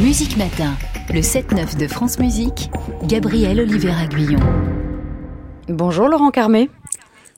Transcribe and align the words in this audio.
Musique 0.00 0.36
Matin, 0.36 0.74
le 1.12 1.20
7-9 1.20 1.76
de 1.78 1.86
France 1.86 2.18
Musique, 2.18 2.70
Gabriel 3.04 3.60
Oliveira 3.60 4.06
Guillon. 4.06 4.40
Bonjour 5.68 6.08
Laurent 6.08 6.30
Carmé. 6.30 6.68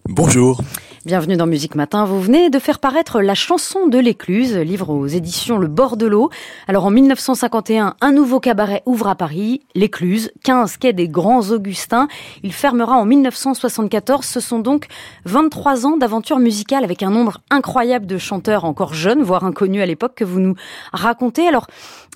Bonjour. 0.09 0.63
Bienvenue 1.07 1.37
dans 1.37 1.47
Musique 1.47 1.75
Matin. 1.75 2.07
Vous 2.07 2.19
venez 2.19 2.49
de 2.49 2.59
faire 2.59 2.79
paraître 2.79 3.21
La 3.21 3.35
chanson 3.35 3.89
de 3.89 3.99
l'écluse, 3.99 4.57
livre 4.57 4.89
aux 4.89 5.07
éditions 5.07 5.59
Le 5.59 5.67
Bord 5.67 5.99
de 5.99 6.07
l'eau. 6.07 6.31
Alors 6.67 6.87
en 6.87 6.91
1951, 6.91 7.97
un 8.01 8.13
nouveau 8.13 8.41
cabaret 8.41 8.83
ouvre 8.87 9.09
à 9.09 9.15
Paris, 9.15 9.61
l'écluse, 9.75 10.33
15 10.45 10.79
quai 10.79 10.95
des 10.95 11.07
Grands 11.07 11.51
Augustins. 11.51 12.09
Il 12.43 12.55
fermera 12.55 12.97
en 12.97 13.05
1974. 13.05 14.25
Ce 14.25 14.41
sont 14.41 14.61
donc 14.61 14.87
23 15.27 15.85
ans 15.85 15.99
d'aventure 15.99 16.39
musicale 16.39 16.85
avec 16.85 17.03
un 17.03 17.11
nombre 17.11 17.43
incroyable 17.51 18.07
de 18.07 18.17
chanteurs 18.17 18.65
encore 18.65 18.95
jeunes, 18.95 19.23
voire 19.23 19.45
inconnus 19.45 19.83
à 19.83 19.87
l'époque, 19.87 20.15
que 20.15 20.25
vous 20.25 20.41
nous 20.41 20.55
racontez. 20.95 21.47
Alors, 21.47 21.67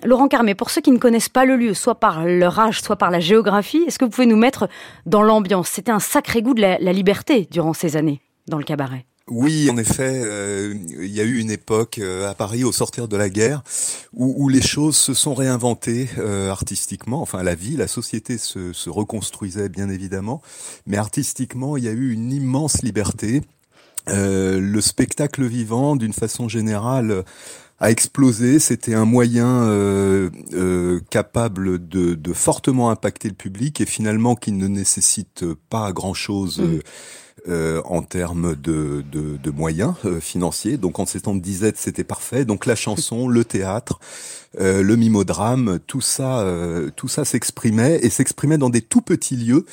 Laurent 0.02 0.28
Carmé, 0.28 0.54
pour 0.54 0.70
ceux 0.70 0.80
qui 0.80 0.92
ne 0.92 0.98
connaissent 0.98 1.28
pas 1.28 1.44
le 1.44 1.56
lieu, 1.56 1.74
soit 1.74 1.96
par 1.96 2.24
leur 2.24 2.58
âge, 2.58 2.80
soit 2.80 2.96
par 2.96 3.10
la 3.10 3.20
géographie, 3.20 3.84
est-ce 3.86 3.98
que 3.98 4.06
vous 4.06 4.10
pouvez 4.10 4.26
nous 4.26 4.38
mettre 4.38 4.66
dans 5.04 5.20
l'ambiance? 5.20 5.68
C'était 5.68 5.92
un 5.92 6.00
sacré 6.00 6.40
goût 6.40 6.54
de 6.54 6.62
la, 6.62 6.78
la 6.78 6.94
liberté 6.94 7.46
durant 7.50 7.74
ces 7.74 7.94
années 7.94 8.22
dans 8.48 8.58
le 8.58 8.64
cabaret. 8.64 9.04
Oui, 9.30 9.68
en 9.70 9.76
effet, 9.76 10.22
euh, 10.24 10.74
il 10.98 11.14
y 11.14 11.20
a 11.20 11.24
eu 11.24 11.38
une 11.38 11.50
époque 11.50 11.98
euh, 11.98 12.30
à 12.30 12.34
Paris 12.34 12.64
au 12.64 12.72
sortir 12.72 13.08
de 13.08 13.16
la 13.16 13.28
guerre 13.28 13.62
où, 14.14 14.34
où 14.38 14.48
les 14.48 14.62
choses 14.62 14.96
se 14.96 15.12
sont 15.12 15.34
réinventées 15.34 16.08
euh, 16.18 16.50
artistiquement. 16.50 17.20
Enfin, 17.20 17.42
la 17.42 17.54
vie, 17.54 17.76
la 17.76 17.88
société 17.88 18.38
se, 18.38 18.72
se, 18.72 18.88
reconstruisait 18.88 19.68
bien 19.68 19.90
évidemment, 19.90 20.40
mais 20.86 20.96
artistiquement, 20.96 21.76
il 21.76 21.84
y 21.84 21.88
a 21.88 21.92
eu 21.92 22.10
une 22.12 22.32
immense 22.32 22.82
liberté. 22.82 23.42
Le 24.10 24.80
spectacle 24.80 25.44
vivant, 25.44 25.94
d'une 25.94 26.14
façon 26.14 26.48
générale, 26.48 27.24
a 27.78 27.90
explosé. 27.90 28.58
C'était 28.58 28.94
un 28.94 29.04
moyen 29.04 29.64
euh, 29.64 31.00
capable 31.10 31.86
de, 31.88 32.14
de, 32.14 32.32
fortement 32.32 32.88
impacter 32.88 33.28
le 33.28 33.34
public 33.34 33.82
et 33.82 33.86
finalement 33.86 34.34
qui 34.34 34.52
ne 34.52 34.66
nécessite 34.66 35.44
pas 35.68 35.92
grand-chose. 35.92 36.60
Mmh 36.60 36.80
euh, 37.48 37.80
en 37.84 38.02
termes 38.02 38.56
de, 38.56 39.04
de, 39.10 39.36
de 39.36 39.50
moyens 39.50 39.94
euh, 40.04 40.20
financiers. 40.20 40.76
Donc 40.76 40.98
en 40.98 41.06
ces 41.06 41.22
temps 41.22 41.34
de 41.34 41.40
disette, 41.40 41.76
c'était 41.78 42.04
parfait. 42.04 42.44
Donc 42.44 42.66
la 42.66 42.74
chanson, 42.74 43.28
le 43.28 43.44
théâtre, 43.44 44.00
euh, 44.60 44.82
le 44.82 44.96
mimodrame, 44.96 45.78
tout 45.86 46.00
ça, 46.00 46.40
euh, 46.40 46.90
tout 46.96 47.08
ça 47.08 47.24
s'exprimait 47.24 48.00
et 48.02 48.10
s'exprimait 48.10 48.58
dans 48.58 48.70
des 48.70 48.80
tout 48.80 49.02
petits 49.02 49.36
lieux. 49.36 49.66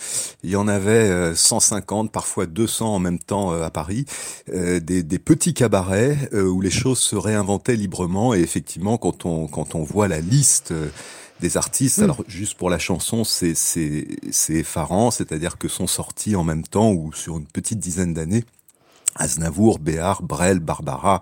Il 0.44 0.50
y 0.50 0.56
en 0.56 0.68
avait 0.68 1.34
150, 1.34 2.12
parfois 2.12 2.46
200 2.46 2.96
en 2.96 3.00
même 3.00 3.20
temps 3.20 3.52
à 3.52 3.70
Paris, 3.70 4.06
des, 4.48 4.80
des, 4.80 5.20
petits 5.20 5.54
cabarets 5.54 6.30
où 6.34 6.62
les 6.62 6.70
choses 6.70 7.00
se 7.00 7.16
réinventaient 7.16 7.76
librement. 7.76 8.34
Et 8.34 8.40
effectivement, 8.40 8.98
quand 8.98 9.26
on 9.26 9.48
quand 9.48 9.76
on 9.76 9.84
voit 9.84 10.08
la 10.08 10.20
liste 10.20 10.74
des 11.42 11.58
artistes. 11.58 12.00
Mm. 12.00 12.04
Alors 12.04 12.24
juste 12.28 12.56
pour 12.56 12.70
la 12.70 12.80
chanson, 12.80 13.24
c'est 13.24 13.56
c'est 13.56 14.08
c'est 14.32 14.56
effarant, 14.56 15.12
c'est-à-dire 15.12 15.58
que 15.58 15.68
sont 15.68 15.88
sortis 15.88 16.36
en 16.36 16.44
même 16.44 16.64
temps 16.64 16.92
ou 16.92 17.14
sur 17.14 17.38
une 17.38 17.48
petite 17.48 17.80
dizaine 17.80 18.14
d'années 18.14 18.44
Aznavour, 19.16 19.80
Béard, 19.80 20.24
Brel, 20.24 20.60
Barbara. 20.60 21.22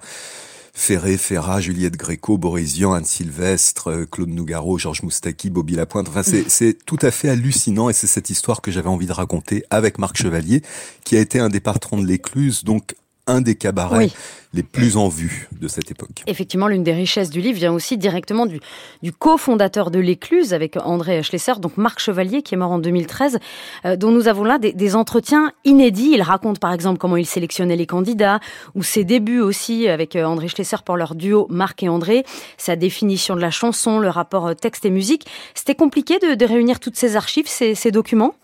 Ferré, 0.76 1.18
Ferrat, 1.18 1.62
Juliette 1.62 1.96
Gréco, 1.98 2.40
Borisian, 2.40 2.94
Anne 2.94 3.06
Sylvestre, 3.06 3.92
euh, 3.92 4.06
Claude 4.08 4.30
Nougaro, 4.30 4.80
Georges 4.80 5.04
Moustaki, 5.04 5.52
Bobby 5.52 5.76
Lapointe. 5.76 6.10
Enfin, 6.10 6.24
c'est, 6.24 6.50
c'est 6.50 6.74
tout 6.84 6.98
à 7.04 7.12
fait 7.12 7.30
hallucinant 7.30 7.90
et 7.90 7.94
c'est 7.94 8.08
cette 8.08 8.32
histoire 8.32 8.60
que 8.60 8.72
j'avais 8.72 8.90
envie 8.90 9.06
de 9.06 9.14
raconter 9.14 9.64
avec 9.70 10.00
Marc 10.00 10.18
Chevalier, 10.18 10.64
qui 11.04 11.16
a 11.16 11.20
été 11.20 11.40
un 11.40 11.50
des 11.50 11.60
patrons 11.60 12.02
de 12.02 12.08
l'Écluse, 12.08 12.64
donc 12.64 12.96
un 13.28 13.42
des 13.42 13.56
cabarets 13.56 14.10
les 14.54 14.64
plus 14.64 14.98
en 14.98 15.08
vue 15.08 15.48
de 15.60 15.68
cette 15.68 15.90
époque. 15.90 16.24
Effectivement, 16.28 16.68
l'une 16.68 16.84
des 16.84 16.94
richesses 16.94 17.30
du 17.30 17.42
livre 17.42 17.58
vient 17.58 17.74
aussi 17.74 17.98
directement 17.98 18.46
du, 18.46 18.60
du 19.02 19.12
cofondateur 19.12 19.90
de 19.90 20.00
l'Écluse 20.00 20.54
avec 20.54 20.78
André 20.78 21.24
Schlesser, 21.24 21.54
donc 21.60 21.78
Marc 21.78 22.00
Chevalier, 22.00 22.44
qui 22.44 22.54
est 22.54 22.58
mort 22.58 22.72
en 22.72 22.80
2013, 22.80 23.40
euh, 23.86 23.96
dont 23.96 24.12
nous 24.12 24.28
avons 24.28 24.44
là 24.44 24.60
des, 24.60 24.72
des, 24.74 24.96
entretiens 24.96 25.52
inédits. 25.66 26.12
Il 26.14 26.22
raconte 26.22 26.60
par 26.60 26.72
exemple 26.72 27.00
comment 27.00 27.18
il 27.18 27.26
sélectionnait 27.26 27.76
les 27.76 27.88
candidats, 27.88 28.40
ou 28.76 28.84
ses 28.84 29.04
débuts 29.04 29.42
aussi 29.42 29.88
avec 29.88 30.16
euh, 30.16 30.26
André 30.26 30.48
Schlesser 30.50 30.78
pour 30.86 30.98
leur 30.98 31.16
duo 31.16 31.48
Marc 31.50 31.82
et 31.82 31.90
André, 31.90 32.24
sa 32.58 32.76
définition 32.76 33.36
de 33.36 33.42
la 33.42 33.52
chanson, 33.52 34.00
le 34.00 34.10
rapport 34.10 34.48
euh, 34.48 34.54
texte 34.54 34.86
et 34.86 34.92
musique. 34.92 35.26
C'était 35.56 35.76
compliqué 35.76 36.20
de, 36.20 36.36
de 36.36 36.46
réunir 36.46 36.80
toutes 36.80 36.96
ces 36.96 37.16
archives, 37.16 37.48
ces, 37.48 37.74
ces 37.74 37.92
documents? 37.92 38.36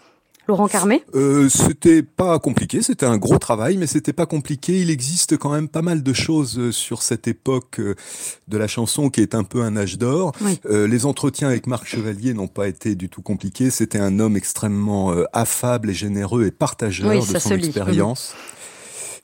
Laurent 0.50 0.68
Carmé 0.68 1.04
euh, 1.14 1.48
C'était 1.48 2.02
pas 2.02 2.40
compliqué, 2.40 2.82
c'était 2.82 3.06
un 3.06 3.18
gros 3.18 3.38
travail, 3.38 3.78
mais 3.78 3.86
c'était 3.86 4.14
pas 4.14 4.26
compliqué. 4.26 4.82
Il 4.82 4.90
existe 4.90 5.38
quand 5.38 5.52
même 5.52 5.70
pas 5.70 5.84
mal 5.84 6.02
de 6.02 6.12
choses 6.12 6.58
euh, 6.58 6.72
sur 6.72 7.04
cette 7.04 7.28
époque 7.28 7.80
euh, 7.80 7.94
de 8.48 8.58
la 8.58 8.68
chanson 8.68 9.12
qui 9.12 9.22
est 9.22 9.36
un 9.36 9.44
peu 9.44 9.62
un 9.62 9.78
âge 9.78 10.00
d'or. 10.00 10.32
Oui. 10.42 10.60
Euh, 10.66 10.88
les 10.88 11.06
entretiens 11.06 11.50
avec 11.50 11.68
Marc 11.68 11.86
Chevalier 11.86 12.34
n'ont 12.34 12.48
pas 12.48 12.68
été 12.68 12.96
du 12.96 13.10
tout 13.10 13.22
compliqués. 13.22 13.70
C'était 13.70 14.00
un 14.00 14.18
homme 14.20 14.36
extrêmement 14.36 15.14
affable 15.34 15.92
et 15.92 15.94
généreux 15.94 16.48
et 16.48 16.52
partageur 16.52 17.10
oui, 17.10 17.20
de 17.20 17.40
son 17.40 17.52
expérience. 17.52 18.34
Mmh. 18.34 18.60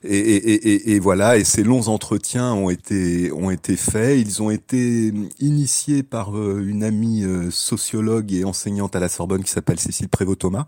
Et, 0.04 0.18
et, 0.18 0.68
et, 0.68 0.94
et, 0.94 0.98
voilà, 0.98 1.36
et 1.36 1.44
ces 1.44 1.62
longs 1.62 1.88
entretiens 1.88 2.52
ont 2.52 2.70
été 2.70 3.32
ont 3.32 3.50
été 3.50 3.76
faits. 3.76 4.18
Ils 4.18 4.42
ont 4.42 4.50
été 4.50 5.12
initiés 5.40 6.02
par 6.02 6.36
euh, 6.36 6.64
une 6.66 6.84
amie 6.84 7.24
euh, 7.24 7.50
sociologue 7.50 8.32
et 8.32 8.44
enseignante 8.44 8.94
à 8.94 9.00
la 9.00 9.08
Sorbonne 9.08 9.42
qui 9.42 9.50
s'appelle 9.50 9.80
Cécile 9.80 10.08
Prévost-Thomas. 10.08 10.66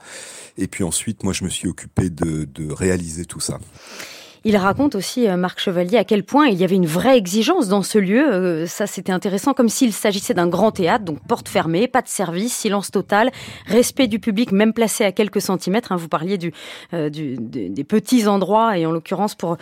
Et 0.56 0.66
puis 0.66 0.82
ensuite, 0.82 1.24
moi, 1.24 1.32
je 1.32 1.44
me 1.44 1.50
suis 1.50 1.68
occupé 1.68 2.10
de, 2.10 2.44
de 2.44 2.72
réaliser 2.72 3.24
tout 3.24 3.40
ça. 3.40 3.58
Il 4.44 4.56
raconte 4.56 4.94
aussi, 4.94 5.28
euh, 5.28 5.36
Marc 5.36 5.58
Chevalier, 5.60 5.96
à 5.96 6.04
quel 6.04 6.22
point 6.22 6.46
il 6.46 6.58
y 6.58 6.64
avait 6.64 6.76
une 6.76 6.86
vraie 6.86 7.16
exigence 7.16 7.68
dans 7.68 7.82
ce 7.82 7.98
lieu. 7.98 8.32
Euh, 8.32 8.66
ça, 8.66 8.86
c'était 8.86 9.12
intéressant, 9.12 9.54
comme 9.54 9.68
s'il 9.68 9.92
s'agissait 9.92 10.34
d'un 10.34 10.46
grand 10.46 10.70
théâtre, 10.70 11.04
donc 11.04 11.18
porte 11.26 11.48
fermée, 11.48 11.88
pas 11.88 12.02
de 12.02 12.08
service, 12.08 12.54
silence 12.54 12.90
total, 12.90 13.30
respect 13.66 14.06
du 14.06 14.18
public, 14.18 14.52
même 14.52 14.72
placé 14.72 15.04
à 15.04 15.12
quelques 15.12 15.40
centimètres. 15.40 15.92
Hein, 15.92 15.96
vous 15.96 16.08
parliez 16.08 16.38
euh, 16.94 17.10
des 17.10 17.84
petits 17.84 18.26
endroits, 18.28 18.78
et 18.78 18.86
en 18.86 18.92
l'occurrence 18.92 19.34
pour, 19.34 19.56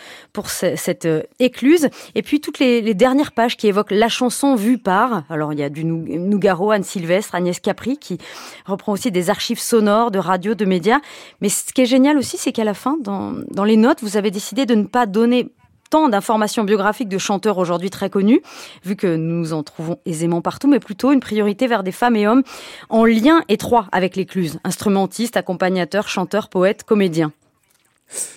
cette 0.48 1.08
écluse. 1.38 1.88
Et 2.14 2.22
puis 2.22 2.40
toutes 2.40 2.58
les, 2.58 2.94
dernières 2.94 3.32
pages 3.32 3.56
qui 3.56 3.66
évoquent 3.68 3.90
la 3.90 4.08
chanson 4.08 4.54
vue 4.54 4.78
par, 4.78 5.24
alors 5.28 5.52
il 5.52 5.58
y 5.58 5.62
a 5.62 5.68
du 5.68 5.84
Nougaro, 5.84 6.70
Anne 6.70 6.82
Sylvestre, 6.82 7.34
Agnès 7.34 7.58
Capri, 7.60 7.98
qui 7.98 8.18
reprend 8.64 8.92
aussi 8.92 9.10
des 9.10 9.30
archives 9.30 9.58
sonores, 9.58 10.10
de 10.10 10.18
radio, 10.18 10.54
de 10.54 10.64
médias. 10.64 11.00
Mais 11.40 11.48
ce 11.48 11.72
qui 11.72 11.82
est 11.82 11.86
génial 11.86 12.16
aussi, 12.16 12.36
c'est 12.36 12.52
qu'à 12.52 12.64
la 12.64 12.74
fin, 12.74 12.96
dans 13.00 13.64
les 13.64 13.76
notes, 13.76 14.02
vous 14.02 14.16
avez 14.16 14.30
décidé 14.30 14.65
de 14.66 14.74
ne 14.74 14.84
pas 14.84 15.06
donner 15.06 15.52
tant 15.90 16.08
d'informations 16.08 16.64
biographiques 16.64 17.08
de 17.08 17.18
chanteurs 17.18 17.58
aujourd'hui 17.58 17.90
très 17.90 18.10
connus, 18.10 18.42
vu 18.84 18.96
que 18.96 19.16
nous 19.16 19.52
en 19.52 19.62
trouvons 19.62 19.98
aisément 20.04 20.42
partout, 20.42 20.68
mais 20.68 20.80
plutôt 20.80 21.12
une 21.12 21.20
priorité 21.20 21.66
vers 21.66 21.82
des 21.82 21.92
femmes 21.92 22.16
et 22.16 22.26
hommes 22.26 22.42
en 22.88 23.04
lien 23.04 23.42
étroit 23.48 23.86
avec 23.92 24.16
l'écluse, 24.16 24.58
instrumentistes, 24.64 25.36
accompagnateurs, 25.36 26.08
chanteurs, 26.08 26.48
poètes, 26.48 26.84
comédiens. 26.84 27.32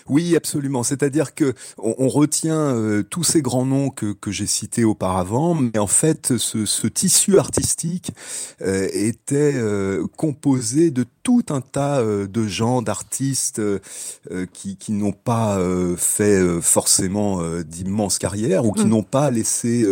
Oui, 0.07 0.35
absolument. 0.35 0.83
C'est-à-dire 0.83 1.35
que 1.35 1.53
on, 1.77 1.95
on 1.99 2.07
retient 2.07 2.75
euh, 2.75 3.03
tous 3.03 3.23
ces 3.23 3.41
grands 3.41 3.65
noms 3.65 3.89
que, 3.89 4.13
que 4.13 4.31
j'ai 4.31 4.47
cités 4.47 4.83
auparavant, 4.83 5.53
mais 5.53 5.77
en 5.77 5.87
fait, 5.87 6.37
ce, 6.37 6.65
ce 6.65 6.87
tissu 6.87 7.37
artistique 7.37 8.11
euh, 8.61 8.87
était 8.91 9.53
euh, 9.55 10.05
composé 10.17 10.89
de 10.91 11.05
tout 11.21 11.45
un 11.49 11.61
tas 11.61 12.01
de 12.03 12.47
gens, 12.47 12.81
d'artistes 12.81 13.61
qui, 14.51 14.77
qui 14.77 14.91
n'ont 14.93 15.11
pas 15.11 15.59
fait 15.95 16.59
forcément 16.59 17.43
d'immenses 17.61 18.17
carrières 18.17 18.65
ou 18.65 18.71
qui 18.71 18.85
mmh. 18.85 18.89
n'ont 18.89 19.03
pas 19.03 19.29
laissé 19.29 19.85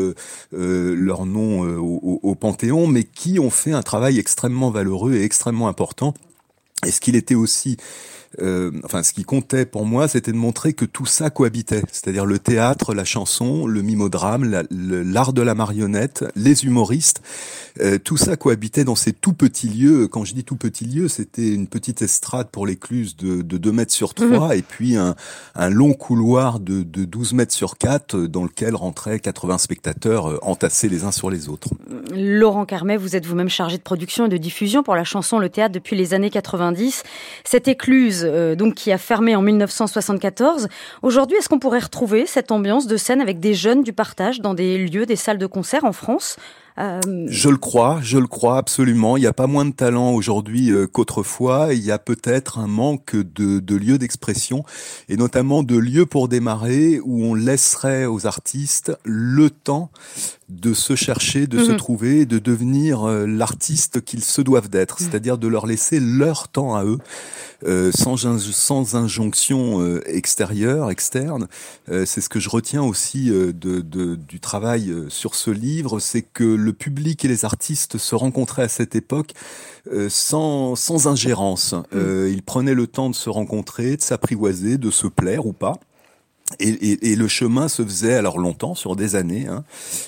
leur 0.51 1.27
nom 1.27 1.61
au, 1.61 2.19
au 2.23 2.33
Panthéon, 2.33 2.87
mais 2.87 3.03
qui 3.03 3.37
ont 3.37 3.51
fait 3.51 3.73
un 3.73 3.83
travail 3.83 4.17
extrêmement 4.17 4.71
valeureux 4.71 5.13
et 5.13 5.23
extrêmement 5.23 5.67
important. 5.67 6.15
Est-ce 6.83 7.01
qu'il 7.01 7.15
était 7.15 7.35
aussi 7.35 7.77
euh, 8.41 8.71
enfin, 8.83 9.03
ce 9.03 9.13
qui 9.13 9.23
comptait 9.23 9.65
pour 9.65 9.85
moi, 9.85 10.07
c'était 10.07 10.31
de 10.31 10.37
montrer 10.37 10.73
que 10.73 10.85
tout 10.85 11.05
ça 11.05 11.29
cohabitait, 11.29 11.83
c'est-à-dire 11.91 12.25
le 12.25 12.39
théâtre, 12.39 12.93
la 12.93 13.05
chanson, 13.05 13.65
le 13.65 13.81
mimodrame, 13.81 14.65
l'art 14.69 15.33
de 15.33 15.41
la 15.41 15.55
marionnette, 15.55 16.25
les 16.35 16.65
humoristes, 16.65 17.21
euh, 17.81 17.97
tout 17.97 18.17
ça 18.17 18.35
cohabitait 18.35 18.83
dans 18.83 18.95
ces 18.95 19.13
tout 19.13 19.33
petits 19.33 19.69
lieux. 19.69 20.07
Quand 20.07 20.23
je 20.23 20.33
dis 20.33 20.43
tout 20.43 20.55
petits 20.55 20.85
lieux, 20.85 21.07
c'était 21.07 21.53
une 21.53 21.67
petite 21.67 22.01
estrade 22.01 22.49
pour 22.49 22.67
l'écluse 22.67 23.15
de, 23.15 23.41
de 23.41 23.57
2 23.57 23.71
mètres 23.71 23.93
sur 23.93 24.13
3 24.13 24.27
mmh. 24.27 24.51
et 24.53 24.61
puis 24.61 24.95
un, 24.95 25.15
un 25.55 25.69
long 25.69 25.93
couloir 25.93 26.59
de, 26.59 26.83
de 26.83 27.05
12 27.05 27.33
mètres 27.33 27.53
sur 27.53 27.77
4 27.77 28.17
dans 28.27 28.43
lequel 28.43 28.75
rentraient 28.75 29.19
80 29.19 29.57
spectateurs 29.57 30.29
euh, 30.29 30.39
entassés 30.41 30.89
les 30.89 31.03
uns 31.03 31.11
sur 31.11 31.29
les 31.29 31.49
autres. 31.49 31.69
Laurent 32.13 32.65
Carmet, 32.65 32.97
vous 32.97 33.15
êtes 33.15 33.25
vous-même 33.25 33.49
chargé 33.49 33.77
de 33.77 33.83
production 33.83 34.25
et 34.25 34.29
de 34.29 34.37
diffusion 34.37 34.83
pour 34.83 34.95
la 34.95 35.03
chanson 35.03 35.39
Le 35.39 35.49
Théâtre 35.49 35.73
depuis 35.73 35.95
les 35.95 36.13
années 36.13 36.29
90. 36.29 37.03
Cette 37.43 37.67
écluse 37.67 38.26
euh, 38.27 38.55
donc 38.55 38.75
qui 38.75 38.91
a 38.91 38.97
fermé 38.97 39.35
en 39.35 39.41
1974. 39.41 40.67
Aujourd'hui, 41.01 41.37
est-ce 41.37 41.49
qu'on 41.49 41.59
pourrait 41.59 41.79
retrouver 41.79 42.25
cette 42.25 42.51
ambiance 42.51 42.87
de 42.87 42.97
scène 42.97 43.21
avec 43.21 43.39
des 43.39 43.53
jeunes 43.53 43.83
du 43.83 43.93
partage 43.93 44.41
dans 44.41 44.53
des 44.53 44.77
lieux, 44.77 45.05
des 45.05 45.15
salles 45.15 45.37
de 45.37 45.45
concert 45.45 45.85
en 45.85 45.93
France? 45.93 46.37
Euh, 46.79 46.99
je 47.27 47.49
le 47.49 47.57
crois, 47.57 47.99
je 48.03 48.19
le 48.19 48.27
crois 48.27 48.57
absolument. 48.57 49.17
Il 49.17 49.21
n'y 49.21 49.27
a 49.27 49.33
pas 49.33 49.47
moins 49.47 49.65
de 49.65 49.71
talent 49.71 50.11
aujourd'hui 50.11 50.71
euh, 50.71 50.85
qu'autrefois. 50.85 51.73
Il 51.73 51.83
y 51.83 51.91
a 51.91 51.97
peut-être 51.97 52.59
un 52.59 52.67
manque 52.67 53.15
de, 53.15 53.59
de 53.59 53.75
lieux 53.75 53.97
d'expression 53.97 54.63
et 55.09 55.17
notamment 55.17 55.63
de 55.63 55.75
lieux 55.75 56.05
pour 56.05 56.27
démarrer 56.27 56.99
où 57.03 57.23
on 57.23 57.33
laisserait 57.33 58.05
aux 58.05 58.27
artistes 58.27 58.95
le 59.03 59.49
temps 59.49 59.89
de 60.49 60.73
se 60.73 60.95
chercher, 60.95 61.47
de 61.47 61.63
se 61.63 61.71
mhm. 61.71 61.77
trouver, 61.77 62.25
de 62.25 62.39
devenir 62.39 63.03
euh, 63.03 63.25
l'artiste 63.25 64.01
qu'ils 64.01 64.23
se 64.23 64.41
doivent 64.41 64.69
d'être, 64.69 65.01
mhm. 65.01 65.07
c'est-à-dire 65.07 65.37
de 65.37 65.47
leur 65.47 65.65
laisser 65.65 65.99
leur 65.99 66.47
temps 66.47 66.75
à 66.75 66.85
eux, 66.85 66.99
euh, 67.65 67.91
sans, 67.91 68.17
sans 68.39 68.95
injonction 68.95 69.97
extérieure, 70.05 70.91
externe. 70.91 71.47
c'est 71.87 72.21
ce 72.21 72.29
que 72.29 72.39
je 72.39 72.49
retiens 72.49 72.83
aussi 72.83 73.29
de, 73.29 73.51
de, 73.51 74.15
du 74.15 74.39
travail 74.39 74.93
sur 75.09 75.35
ce 75.35 75.51
livre, 75.51 75.99
c'est 75.99 76.21
que 76.21 76.43
le 76.67 76.73
public 76.73 77.25
et 77.25 77.27
les 77.27 77.45
artistes 77.45 77.97
se 77.97 78.15
rencontraient 78.15 78.63
à 78.63 78.69
cette 78.69 78.95
époque 78.95 79.33
sans, 80.09 80.75
sans 80.75 81.07
ingérence. 81.07 81.73
Mhm. 81.91 82.27
ils 82.29 82.43
prenaient 82.43 82.73
le 82.73 82.87
temps 82.87 83.09
de 83.09 83.15
se 83.15 83.29
rencontrer, 83.29 83.97
de 83.97 84.01
s'apprivoiser, 84.01 84.77
de 84.77 84.91
se 84.91 85.07
plaire 85.07 85.45
ou 85.45 85.53
pas. 85.53 85.79
Et, 86.59 86.69
et, 86.69 87.11
et, 87.11 87.15
le 87.17 87.27
chemin 87.27 87.67
se 87.67 87.83
faisait 87.83 88.13
alors 88.13 88.39
longtemps, 88.39 88.73
sur 88.73 88.95
des 88.95 89.15
années, 89.15 89.47
hein, 89.47 89.65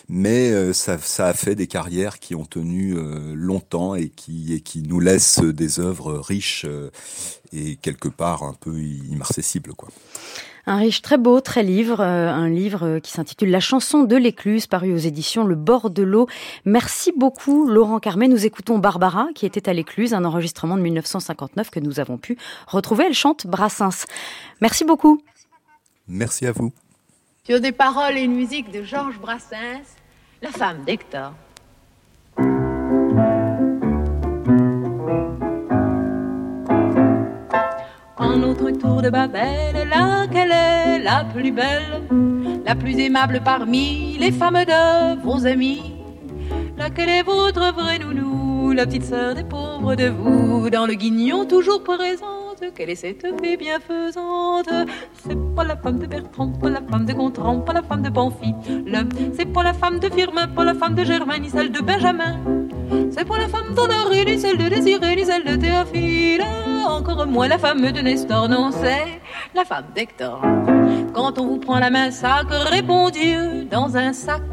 mais 0.08 0.52
euh, 0.52 0.72
ça, 0.72 0.98
ça, 0.98 1.28
a 1.28 1.34
fait 1.34 1.54
des 1.54 1.68
carrières 1.68 2.18
qui 2.18 2.34
ont 2.34 2.46
tenu 2.46 2.96
euh, 2.96 3.34
longtemps 3.36 3.94
et 3.94 4.08
qui, 4.08 4.54
et 4.54 4.62
qui 4.62 4.82
nous 4.82 5.02
laissent 5.02 5.42
des 5.42 5.82
œuvres 5.82 6.18
riches 6.18 6.66
euh, 6.66 6.92
et 7.52 7.76
quelque 7.76 8.08
part 8.08 8.44
un 8.44 8.54
peu 8.54 8.80
immarcessibles. 8.80 9.74
Quoi. 9.74 9.90
Un 10.66 10.78
riche 10.78 11.02
très 11.02 11.18
beau, 11.18 11.42
très 11.42 11.64
livre, 11.64 12.02
un 12.02 12.50
livre 12.50 13.00
qui 13.00 13.12
s'intitule 13.12 13.50
La 13.50 13.60
chanson 13.60 14.04
de 14.04 14.16
l'écluse, 14.16 14.68
paru 14.68 14.94
aux 14.94 14.98
éditions 14.98 15.46
Le 15.46 15.56
bord 15.56 15.90
de 15.90 16.04
l'eau. 16.04 16.28
Merci 16.66 17.12
beaucoup 17.16 17.68
Laurent 17.68 18.00
Carmet. 18.00 18.28
Nous 18.28 18.46
écoutons 18.46 18.78
Barbara 18.78 19.28
qui 19.34 19.46
était 19.46 19.70
à 19.70 19.74
l'écluse, 19.74 20.14
un 20.14 20.26
enregistrement 20.26 20.78
de 20.78 20.82
1959 20.82 21.70
que 21.70 21.80
nous 21.80 22.00
avons 22.00 22.18
pu 22.18 22.38
retrouver. 22.68 23.06
Elle 23.06 23.14
chante 23.14 23.48
Brassens. 23.48 24.06
Merci 24.62 24.86
beaucoup. 24.86 25.22
Merci 26.08 26.46
à 26.46 26.52
vous. 26.52 26.72
Sur 27.44 27.60
des 27.60 27.72
paroles 27.72 28.18
et 28.18 28.22
une 28.22 28.36
musique 28.36 28.72
de 28.72 28.84
Georges 28.84 29.20
Brassens, 29.20 29.98
la 30.42 30.52
femme 30.52 30.84
d'Hector. 30.86 31.34
De 39.02 39.10
Babel, 39.10 39.88
laquelle 39.90 40.52
est 40.52 41.00
la 41.00 41.24
plus 41.24 41.52
belle, 41.52 42.04
la 42.66 42.76
plus 42.76 43.00
aimable 43.00 43.42
parmi 43.44 44.18
les 44.20 44.32
femmes 44.32 44.64
de 44.66 45.22
vos 45.22 45.46
amis. 45.46 45.96
Laquelle 46.78 47.10
est 47.10 47.24
votre 47.24 47.74
vraie 47.74 48.00
nounou, 48.00 48.72
la 48.72 48.86
petite 48.86 49.06
sœur 49.06 49.36
des 49.36 49.44
pauvres 49.44 49.96
de 49.96 50.08
vous, 50.08 50.70
dans 50.70 50.86
le 50.86 50.94
guignon 50.94 51.46
toujours 51.46 51.84
présent 51.84 52.49
quelle 52.76 52.90
est 52.90 52.96
cette 52.96 53.22
fée 53.22 53.58
bienfaisante 53.58 54.70
C'est 55.24 55.38
pas 55.56 55.64
la 55.64 55.78
femme 55.78 56.00
de 56.00 56.06
Bertrand, 56.06 56.52
pas 56.52 56.70
la 56.70 56.82
femme 56.82 57.06
de 57.06 57.14
Gontran, 57.14 57.60
pas 57.60 57.74
la 57.74 57.82
femme 57.82 58.02
de 58.02 58.10
Pamphile. 58.10 58.56
C'est 59.36 59.46
pas 59.46 59.64
la 59.64 59.74
femme 59.74 60.00
de 60.00 60.10
Firmin, 60.10 60.48
pas 60.48 60.64
la 60.66 60.74
femme 60.74 60.96
de 60.96 61.04
Germain, 61.04 61.40
ni 61.40 61.50
celle 61.50 61.72
de 61.72 61.80
Benjamin. 61.80 62.38
C'est 63.12 63.26
pas 63.26 63.38
la 63.38 63.48
femme 63.48 63.74
d'Honoré, 63.76 64.26
ni 64.26 64.40
celle 64.40 64.58
de 64.58 64.68
Désiré, 64.68 65.16
ni 65.16 65.26
celle 65.26 65.46
de 65.46 65.56
Théophile. 65.56 66.44
Encore 66.88 67.26
moins 67.28 67.48
la 67.48 67.58
femme 67.58 67.92
de 67.92 68.02
Nestor, 68.02 68.50
non, 68.50 68.72
c'est 68.72 69.22
la 69.56 69.64
femme 69.64 69.86
d'Hector. 69.96 70.42
Quand 71.14 71.40
on 71.40 71.48
vous 71.48 71.58
prend 71.60 71.80
la 71.80 71.90
main 71.90 72.12
sac, 72.12 72.48
répond 72.50 73.10
Dieu 73.10 73.66
dans 73.66 73.96
un 73.96 74.12
sac, 74.14 74.44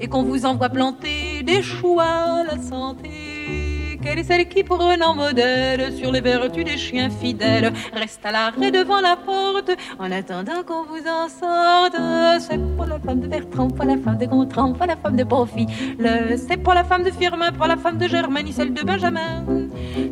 et 0.00 0.08
qu'on 0.08 0.22
vous 0.22 0.46
envoie 0.46 0.68
planter 0.68 1.42
des 1.42 1.62
choux 1.62 1.98
à 2.00 2.44
la 2.44 2.60
santé. 2.62 3.25
Quelle 4.06 4.20
est 4.20 4.22
celle 4.22 4.46
qui, 4.46 4.62
prenant 4.62 5.16
modèle 5.16 5.92
sur 5.92 6.12
les 6.12 6.20
vertus 6.20 6.64
des 6.64 6.76
chiens 6.76 7.10
fidèles, 7.10 7.72
reste 7.92 8.24
à 8.24 8.30
l'arrêt 8.30 8.70
devant 8.70 9.00
la 9.00 9.16
porte 9.16 9.72
en 9.98 10.12
attendant 10.12 10.62
qu'on 10.64 10.84
vous 10.84 11.02
en 11.08 11.28
sorte 11.28 11.96
C'est 12.38 12.60
pour 12.76 12.86
la 12.86 13.00
femme 13.00 13.18
de 13.18 13.26
Bertrand, 13.26 13.68
pas 13.68 13.84
la 13.84 13.96
femme 13.96 14.16
de 14.16 14.26
Gontran, 14.26 14.74
pas 14.74 14.86
la 14.86 14.94
femme 14.94 15.16
de 15.16 15.24
Bonfils. 15.24 15.66
C'est 16.36 16.56
pour 16.58 16.74
la 16.74 16.84
femme 16.84 17.02
de 17.02 17.10
Firmin, 17.10 17.50
pas 17.50 17.66
la 17.66 17.76
femme 17.76 17.98
de 17.98 18.06
Germain, 18.06 18.44
ni 18.44 18.52
celle 18.52 18.72
de 18.72 18.84
Benjamin. 18.84 19.44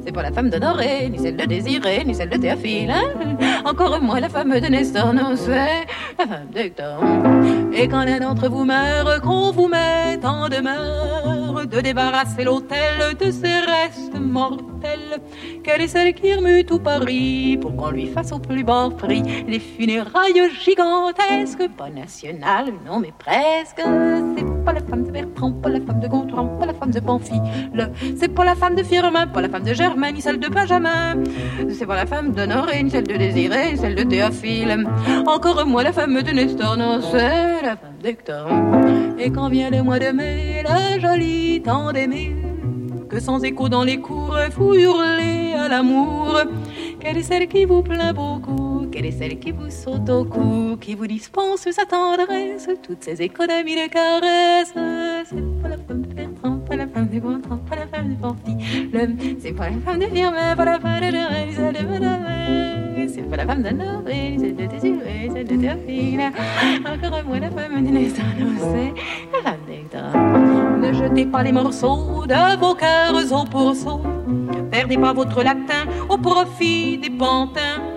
C'est 0.04 0.12
pas 0.12 0.22
la 0.22 0.32
femme 0.32 0.50
d'Honoré, 0.50 1.08
ni 1.08 1.20
celle 1.20 1.36
de 1.36 1.44
Désiré, 1.44 2.02
ni 2.04 2.16
celle 2.16 2.30
de 2.30 2.36
Théophile. 2.36 2.92
Encore 3.64 4.00
moins 4.02 4.18
la 4.18 4.28
femme 4.28 4.58
de 4.58 4.66
Nestor, 4.66 5.14
non, 5.14 5.36
c'est 5.36 5.86
la 6.18 6.26
femme 6.26 6.48
d'Hector. 6.52 7.00
Et 7.76 7.88
quand 7.88 8.04
l'un 8.04 8.20
d'entre 8.20 8.48
vous 8.48 8.64
meurt, 8.64 9.20
qu'on 9.20 9.50
vous 9.50 9.68
met 9.68 10.24
en 10.24 10.48
demeure 10.48 11.66
de 11.66 11.80
débarrasser 11.80 12.44
l'hôtel 12.44 13.16
de 13.18 13.30
ses 13.30 13.60
rêves 13.60 14.20
mortelle. 14.20 15.20
Quelle 15.62 15.80
est 15.80 15.88
celle 15.88 16.14
qui 16.14 16.34
remue 16.34 16.64
tout 16.64 16.78
Paris 16.78 17.58
pour 17.60 17.74
qu'on 17.76 17.90
lui 17.90 18.06
fasse 18.06 18.32
au 18.32 18.38
plus 18.38 18.64
bas 18.64 18.90
prix 18.96 19.22
les 19.48 19.58
funérailles 19.58 20.50
gigantesques, 20.62 21.68
pas 21.76 21.90
nationales, 21.90 22.72
non 22.86 23.00
mais 23.00 23.12
presque. 23.18 23.82
Pas 24.64 24.72
la 24.72 24.80
femme 24.80 25.04
de 25.04 25.10
Bertrand, 25.10 25.52
pas 25.52 25.68
la 25.68 25.80
femme 25.80 26.00
de 26.00 26.08
Gontran, 26.08 26.46
pas 26.58 26.66
la 26.66 26.74
femme 26.74 26.90
de 26.90 27.00
Pamphile. 27.00 27.42
C'est 28.16 28.28
pas 28.28 28.44
la 28.44 28.54
femme 28.54 28.74
de 28.74 28.82
Firmin, 28.82 29.26
pas 29.26 29.40
la 29.40 29.48
femme 29.48 29.64
de 29.64 29.74
Germain, 29.74 30.12
ni 30.12 30.20
celle 30.20 30.40
de 30.40 30.48
Benjamin. 30.48 31.16
C'est 31.70 31.86
pas 31.86 31.96
la 31.96 32.06
femme 32.06 32.32
d'Honoré, 32.32 32.82
ni 32.82 32.90
celle 32.90 33.04
de 33.04 33.16
Désiré, 33.16 33.72
ni 33.72 33.78
celle 33.78 33.94
de 33.94 34.02
Théophile. 34.02 34.86
Encore 35.26 35.66
moins 35.66 35.82
la 35.82 35.92
femme 35.92 36.22
de 36.22 36.30
Nestor, 36.30 36.76
non, 36.76 37.00
c'est 37.02 37.62
la 37.62 37.76
femme 37.76 37.98
d'Hector. 38.02 38.48
Et 39.18 39.30
quand 39.30 39.48
vient 39.48 39.70
le 39.70 39.82
mois 39.82 39.98
de 39.98 40.10
mai, 40.10 40.64
la 40.64 40.98
jolie 40.98 41.60
temps 41.62 41.92
d'aimer 41.92 42.34
sans 43.20 43.44
écho 43.44 43.68
dans 43.68 43.84
les 43.84 43.98
cours, 43.98 44.36
vous 44.56 44.74
hurlez 44.74 45.54
à 45.54 45.68
l'amour. 45.68 46.40
Quelle 47.00 47.18
est 47.18 47.22
celle 47.22 47.46
qui 47.46 47.64
vous 47.64 47.82
plaint 47.82 48.14
beaucoup? 48.14 48.63
Quelle 48.94 49.06
est 49.06 49.10
celle 49.10 49.40
qui 49.40 49.50
vous 49.50 49.70
saute 49.70 50.08
au 50.08 50.24
cou 50.24 50.76
Qui 50.80 50.94
vous 50.94 51.08
dispense 51.08 51.68
sa 51.68 51.84
tendresse 51.84 52.68
Toutes 52.80 53.02
ces 53.02 53.20
économies 53.22 53.74
de 53.74 53.88
caresses 53.88 54.72
C'est 55.28 55.60
pas 55.60 55.68
la 55.68 55.78
femme 55.78 56.02
de 56.02 56.14
Bertrand, 56.14 56.58
pas 56.58 56.76
la 56.76 56.86
femme 56.86 57.08
de 57.08 57.18
Gontran, 57.18 57.56
pas 57.68 57.74
la 57.74 57.88
femme 57.88 58.14
de 58.14 58.20
Panty. 58.20 58.56
C'est 59.40 59.50
pas 59.50 59.70
la 59.70 59.78
femme 59.78 59.98
de 59.98 60.06
Firmin, 60.06 60.54
pas 60.54 60.64
la 60.64 60.78
femme 60.78 61.00
de 61.00 61.06
Jérémy, 61.06 61.54
celle 61.56 61.74
de 61.74 61.88
Madame. 61.88 63.08
C'est 63.12 63.28
pas 63.28 63.36
la 63.36 63.46
femme 63.46 63.62
d'Honoré, 63.64 64.36
celle 64.38 64.54
de 64.54 64.66
Désiré, 64.66 65.30
celle 65.34 65.48
de 65.48 65.56
Théophile. 65.56 66.20
Encore 66.86 67.24
moins 67.24 67.40
la 67.40 67.50
femme 67.50 67.84
de 67.84 68.08
c'est 68.08 68.94
la 69.32 69.42
femme 69.42 69.60
d'Hector. 69.66 70.16
Ne 70.78 70.92
jetez 70.92 71.26
pas 71.26 71.42
les 71.42 71.50
morceaux 71.50 72.24
de 72.28 72.60
vos 72.60 72.74
cœurs 72.76 73.12
au 73.12 73.44
pourceau. 73.44 74.02
Perdez 74.70 74.98
pas 74.98 75.12
votre 75.12 75.42
latin 75.42 75.84
au 76.08 76.16
profit 76.16 76.98
des 76.98 77.10
pantins. 77.10 77.93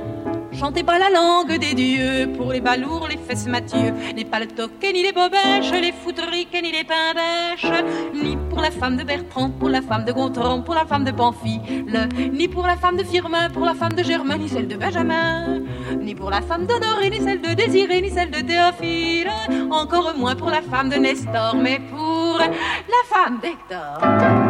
Chantez 0.60 0.84
pas 0.84 0.98
la 0.98 1.12
langue 1.12 1.60
des 1.60 1.76
dieux 1.76 2.32
pour 2.36 2.52
les 2.52 2.62
balours, 2.62 3.08
les 3.08 3.18
fesses 3.18 3.46
Mathieu, 3.46 3.94
les 4.16 4.26
paletoques, 4.26 4.72
ni 4.82 5.04
les 5.04 5.12
bobèches, 5.12 5.72
les 5.72 5.92
foutriques, 5.92 6.58
ni 6.64 6.72
les 6.72 6.84
pain-bêches, 6.84 7.84
ni 8.16 8.36
pour 8.50 8.60
la 8.60 8.72
femme 8.72 8.98
de 8.98 9.04
Bertrand, 9.04 9.52
pour 9.52 9.70
la 9.70 9.84
femme 9.84 10.04
de 10.04 10.12
Gontran, 10.12 10.64
pour 10.64 10.74
la 10.74 10.86
femme 10.86 11.04
de 11.04 11.12
Pamphile, 11.12 12.10
ni 12.34 12.48
pour 12.48 12.66
la 12.66 12.76
femme 12.76 12.98
de 12.98 13.04
Firmin, 13.04 13.52
pour 13.52 13.66
la 13.66 13.76
femme 13.76 13.94
de 13.94 14.02
Germain, 14.02 14.38
ni 14.38 14.50
celle 14.50 14.68
de 14.68 14.76
Benjamin, 14.76 15.60
ni 16.02 16.16
pour 16.16 16.32
la 16.32 16.42
femme 16.42 16.66
d'Honoré, 16.66 17.12
ni 17.12 17.22
celle 17.22 17.40
de 17.40 17.54
Désiré, 17.54 18.02
ni 18.02 18.10
celle 18.10 18.32
de 18.32 18.42
Théophile, 18.42 19.30
encore 19.70 20.16
moins 20.18 20.36
pour 20.36 20.50
la 20.50 20.64
femme 20.64 20.90
de 20.90 20.96
Nestor, 20.96 21.56
mais 21.56 21.80
pour 21.92 22.40
la 22.40 23.04
femme 23.06 23.40
d'Hector. 23.44 24.47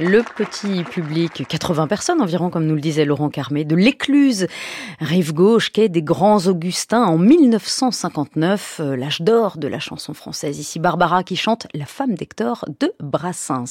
Le 0.00 0.22
petit 0.22 0.82
public, 0.82 1.44
80 1.46 1.86
personnes 1.86 2.22
environ, 2.22 2.48
comme 2.48 2.64
nous 2.64 2.74
le 2.74 2.80
disait 2.80 3.04
Laurent 3.04 3.28
Carmé, 3.28 3.66
de 3.66 3.76
l'écluse, 3.76 4.46
rive 4.98 5.34
gauche, 5.34 5.70
quai 5.70 5.90
des 5.90 6.02
Grands 6.02 6.46
Augustins, 6.46 7.04
en 7.04 7.18
1959, 7.18 8.80
euh, 8.80 8.96
l'âge 8.96 9.20
d'or 9.20 9.58
de 9.58 9.68
la 9.68 9.78
chanson 9.78 10.14
française. 10.14 10.58
Ici, 10.58 10.78
Barbara 10.78 11.22
qui 11.22 11.36
chante 11.36 11.66
La 11.74 11.84
femme 11.84 12.14
d'Hector 12.14 12.64
de 12.80 12.94
Brassens. 12.98 13.66